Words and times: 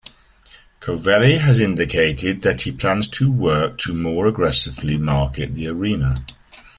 Covelli 0.79 1.37
has 1.37 1.59
indicated 1.59 2.41
that 2.41 2.61
he 2.63 2.71
plans 2.71 3.07
to 3.09 3.31
work 3.31 3.77
to 3.77 3.93
more 3.93 4.25
aggressively 4.25 4.97
market 4.97 5.53
the 5.53 5.67
arena. 5.67 6.15